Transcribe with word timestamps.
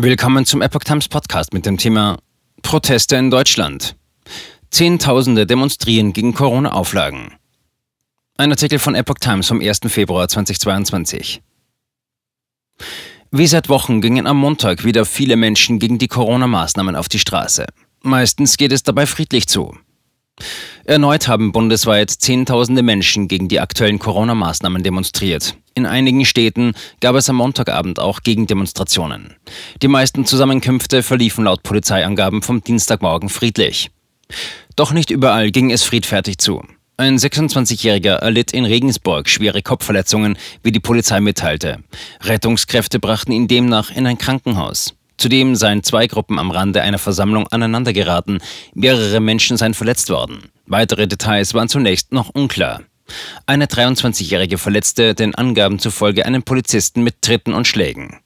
Willkommen 0.00 0.46
zum 0.46 0.62
Epoch 0.62 0.84
Times 0.84 1.08
Podcast 1.08 1.52
mit 1.52 1.66
dem 1.66 1.76
Thema 1.76 2.20
Proteste 2.62 3.16
in 3.16 3.32
Deutschland. 3.32 3.96
Zehntausende 4.70 5.44
demonstrieren 5.44 6.12
gegen 6.12 6.34
Corona-Auflagen. 6.34 7.34
Ein 8.36 8.52
Artikel 8.52 8.78
von 8.78 8.94
Epoch 8.94 9.18
Times 9.18 9.48
vom 9.48 9.60
1. 9.60 9.80
Februar 9.88 10.28
2022. 10.28 11.42
Wie 13.32 13.46
seit 13.48 13.68
Wochen 13.68 14.00
gingen 14.00 14.28
am 14.28 14.36
Montag 14.36 14.84
wieder 14.84 15.04
viele 15.04 15.34
Menschen 15.34 15.80
gegen 15.80 15.98
die 15.98 16.06
Corona-Maßnahmen 16.06 16.94
auf 16.94 17.08
die 17.08 17.18
Straße. 17.18 17.66
Meistens 18.00 18.56
geht 18.56 18.70
es 18.70 18.84
dabei 18.84 19.04
friedlich 19.04 19.48
zu. 19.48 19.76
Erneut 20.84 21.28
haben 21.28 21.52
bundesweit 21.52 22.10
Zehntausende 22.10 22.82
Menschen 22.82 23.28
gegen 23.28 23.48
die 23.48 23.60
aktuellen 23.60 23.98
Corona-Maßnahmen 23.98 24.82
demonstriert. 24.82 25.56
In 25.74 25.86
einigen 25.86 26.24
Städten 26.24 26.72
gab 27.00 27.14
es 27.14 27.28
am 27.28 27.36
Montagabend 27.36 28.00
auch 28.00 28.22
Gegendemonstrationen. 28.22 29.34
Die 29.82 29.88
meisten 29.88 30.24
Zusammenkünfte 30.24 31.02
verliefen 31.02 31.44
laut 31.44 31.62
Polizeiangaben 31.62 32.42
vom 32.42 32.62
Dienstagmorgen 32.62 33.28
friedlich. 33.28 33.90
Doch 34.76 34.92
nicht 34.92 35.10
überall 35.10 35.50
ging 35.50 35.70
es 35.70 35.82
friedfertig 35.82 36.38
zu. 36.38 36.62
Ein 36.96 37.16
26-Jähriger 37.16 38.16
erlitt 38.16 38.52
in 38.52 38.64
Regensburg 38.64 39.28
schwere 39.28 39.62
Kopfverletzungen, 39.62 40.36
wie 40.64 40.72
die 40.72 40.80
Polizei 40.80 41.20
mitteilte. 41.20 41.78
Rettungskräfte 42.22 42.98
brachten 42.98 43.30
ihn 43.30 43.46
demnach 43.46 43.90
in 43.90 44.04
ein 44.04 44.18
Krankenhaus. 44.18 44.94
Zudem 45.18 45.56
seien 45.56 45.82
zwei 45.82 46.06
Gruppen 46.06 46.38
am 46.38 46.52
Rande 46.52 46.80
einer 46.82 46.98
Versammlung 46.98 47.48
aneinandergeraten. 47.48 48.38
Mehrere 48.74 49.20
Menschen 49.20 49.56
seien 49.56 49.74
verletzt 49.74 50.10
worden. 50.10 50.50
Weitere 50.66 51.08
Details 51.08 51.54
waren 51.54 51.68
zunächst 51.68 52.12
noch 52.12 52.30
unklar. 52.30 52.82
Eine 53.46 53.66
23-Jährige 53.66 54.58
verletzte 54.58 55.14
den 55.14 55.34
Angaben 55.34 55.78
zufolge 55.78 56.24
einen 56.24 56.42
Polizisten 56.44 57.02
mit 57.02 57.20
Tritten 57.22 57.52
und 57.52 57.66
Schlägen. 57.66 58.20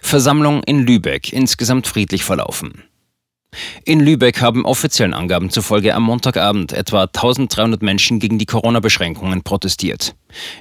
Versammlung 0.00 0.62
in 0.64 0.84
Lübeck 0.84 1.32
insgesamt 1.32 1.86
friedlich 1.86 2.24
verlaufen. 2.24 2.82
In 3.84 4.00
Lübeck 4.00 4.40
haben 4.40 4.64
offiziellen 4.64 5.12
Angaben 5.12 5.50
zufolge 5.50 5.94
am 5.94 6.04
Montagabend 6.04 6.72
etwa 6.72 7.02
1300 7.02 7.82
Menschen 7.82 8.20
gegen 8.20 8.38
die 8.38 8.46
Corona-Beschränkungen 8.46 9.42
protestiert. 9.42 10.14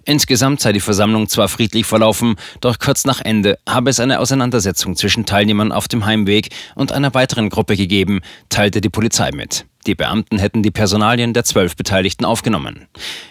Insgesamt 0.06 0.60
sei 0.60 0.74
die 0.74 0.80
Versammlung 0.80 1.30
zwar 1.30 1.48
friedlich 1.48 1.86
verlaufen, 1.86 2.36
doch 2.62 2.80
kurz 2.80 3.06
nach 3.06 3.22
Ende 3.22 3.58
habe 3.68 3.90
es 3.90 4.00
eine 4.00 4.20
Auseinandersetzung 4.20 4.96
zwischen 4.96 5.26
Teilnehmern 5.26 5.72
auf 5.72 5.88
dem 5.88 6.06
Heimweg 6.06 6.50
und 6.76 6.92
einer 6.92 7.14
weiteren 7.14 7.50
Gruppe 7.50 7.78
gegeben, 7.78 8.22
teilte 8.50 8.82
die 8.82 8.90
Polizei 8.90 9.32
mit. 9.32 9.66
Die 9.88 9.96
Beamten 9.96 10.38
hätten 10.38 10.64
die 10.64 10.72
Personalien 10.72 11.34
der 11.34 11.44
zwölf 11.44 11.76
Beteiligten 11.76 12.26
aufgenommen. 12.26 12.88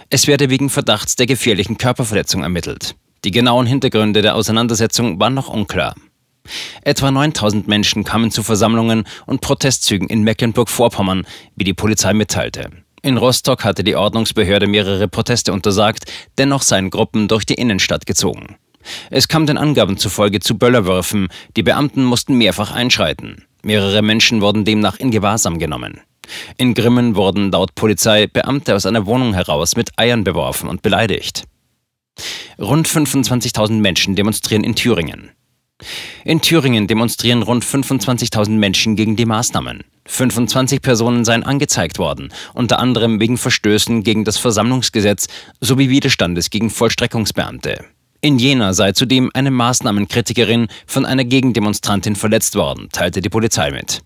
Es 0.08 0.26
werde 0.26 0.50
wegen 0.50 0.70
Verdachts 0.70 1.16
der 1.16 1.26
gefährlichen 1.26 1.78
Körperverletzung 1.78 2.42
ermittelt. 2.42 2.96
Die 3.24 3.30
genauen 3.30 3.66
Hintergründe 3.66 4.22
der 4.22 4.34
Auseinandersetzung 4.34 5.20
waren 5.20 5.34
noch 5.34 5.48
unklar. 5.48 5.94
Etwa 6.82 7.10
9000 7.10 7.68
Menschen 7.68 8.04
kamen 8.04 8.30
zu 8.30 8.42
Versammlungen 8.42 9.04
und 9.26 9.40
Protestzügen 9.40 10.08
in 10.08 10.22
Mecklenburg-Vorpommern, 10.22 11.26
wie 11.56 11.64
die 11.64 11.74
Polizei 11.74 12.14
mitteilte. 12.14 12.70
In 13.02 13.16
Rostock 13.16 13.64
hatte 13.64 13.82
die 13.82 13.96
Ordnungsbehörde 13.96 14.66
mehrere 14.66 15.08
Proteste 15.08 15.52
untersagt, 15.52 16.10
dennoch 16.36 16.62
seien 16.62 16.90
Gruppen 16.90 17.28
durch 17.28 17.46
die 17.46 17.54
Innenstadt 17.54 18.06
gezogen. 18.06 18.56
Es 19.10 19.28
kam 19.28 19.46
den 19.46 19.58
Angaben 19.58 19.96
zufolge 19.96 20.40
zu 20.40 20.58
Böllerwürfen, 20.58 21.28
die 21.56 21.62
Beamten 21.62 22.04
mussten 22.04 22.36
mehrfach 22.36 22.72
einschreiten. 22.72 23.44
Mehrere 23.62 24.02
Menschen 24.02 24.40
wurden 24.40 24.64
demnach 24.64 24.98
in 24.98 25.10
Gewahrsam 25.10 25.58
genommen. 25.58 26.00
In 26.56 26.74
Grimmen 26.74 27.16
wurden 27.16 27.50
laut 27.50 27.74
Polizei 27.74 28.26
Beamte 28.26 28.74
aus 28.74 28.86
einer 28.86 29.06
Wohnung 29.06 29.34
heraus 29.34 29.76
mit 29.76 29.90
Eiern 29.96 30.24
beworfen 30.24 30.68
und 30.68 30.82
beleidigt. 30.82 31.44
Rund 32.58 32.88
25.000 32.88 33.80
Menschen 33.80 34.14
demonstrieren 34.14 34.64
in 34.64 34.74
Thüringen. 34.74 35.30
In 36.24 36.40
Thüringen 36.40 36.86
demonstrieren 36.86 37.42
rund 37.42 37.64
25.000 37.64 38.50
Menschen 38.50 38.96
gegen 38.96 39.16
die 39.16 39.26
Maßnahmen. 39.26 39.84
25 40.06 40.82
Personen 40.82 41.24
seien 41.24 41.44
angezeigt 41.44 41.98
worden, 41.98 42.32
unter 42.54 42.78
anderem 42.78 43.20
wegen 43.20 43.38
Verstößen 43.38 44.02
gegen 44.02 44.24
das 44.24 44.38
Versammlungsgesetz 44.38 45.28
sowie 45.60 45.88
Widerstandes 45.88 46.50
gegen 46.50 46.70
Vollstreckungsbeamte. 46.70 47.84
In 48.20 48.38
Jena 48.38 48.74
sei 48.74 48.92
zudem 48.92 49.30
eine 49.32 49.50
Maßnahmenkritikerin 49.50 50.68
von 50.86 51.06
einer 51.06 51.24
Gegendemonstrantin 51.24 52.16
verletzt 52.16 52.54
worden, 52.54 52.88
teilte 52.92 53.22
die 53.22 53.30
Polizei 53.30 53.70
mit. 53.70 54.02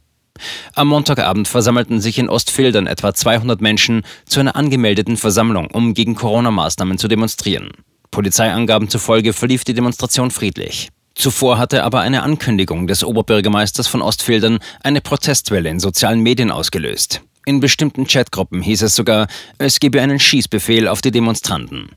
Am 0.75 0.89
Montagabend 0.89 1.49
versammelten 1.49 2.01
sich 2.01 2.19
in 2.19 2.29
Ostfildern 2.29 2.87
etwa 2.87 3.15
200 3.15 3.61
Menschen 3.61 4.03
zu 4.27 4.41
einer 4.41 4.57
angemeldeten 4.57 5.17
Versammlung, 5.17 5.69
um 5.69 5.95
gegen 5.95 6.15
Corona-Maßnahmen 6.15 6.99
zu 6.99 7.09
demonstrieren. 7.09 7.71
Polizeiangaben 8.11 8.89
zufolge 8.89 9.33
verlief 9.33 9.65
die 9.65 9.75
Demonstration 9.75 10.31
friedlich. 10.31 10.91
Zuvor 11.15 11.59
hatte 11.59 11.85
aber 11.85 12.01
eine 12.01 12.23
Ankündigung 12.23 12.87
des 12.87 13.05
Oberbürgermeisters 13.05 13.87
von 13.87 14.03
Ostfildern 14.03 14.59
eine 14.83 15.01
Protestwelle 15.01 15.69
in 15.69 15.81
sozialen 15.81 16.21
Medien 16.21 16.51
ausgelöst. 16.51 17.23
In 17.47 17.61
bestimmten 17.61 18.07
Chatgruppen 18.07 18.63
hieß 18.63 18.83
es 18.83 18.97
sogar, 18.97 19.29
es 19.59 19.79
gebe 19.79 20.01
einen 20.01 20.19
Schießbefehl 20.19 20.89
auf 20.89 21.03
die 21.03 21.11
Demonstranten. 21.11 21.91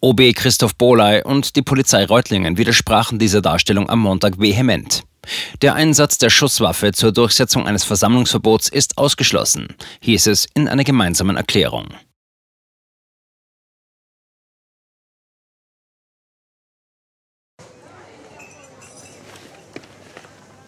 OB 0.00 0.34
Christoph 0.34 0.74
Boley 0.76 1.22
und 1.22 1.56
die 1.56 1.62
Polizei 1.62 2.04
Reutlingen 2.04 2.58
widersprachen 2.58 3.18
dieser 3.18 3.40
Darstellung 3.40 3.88
am 3.88 4.00
Montag 4.00 4.38
vehement. 4.40 5.02
Der 5.62 5.74
Einsatz 5.74 6.18
der 6.18 6.30
Schusswaffe 6.30 6.92
zur 6.92 7.12
Durchsetzung 7.12 7.66
eines 7.66 7.84
Versammlungsverbots 7.84 8.68
ist 8.68 8.98
ausgeschlossen, 8.98 9.68
hieß 10.00 10.26
es 10.26 10.48
in 10.54 10.68
einer 10.68 10.84
gemeinsamen 10.84 11.36
Erklärung. 11.36 11.88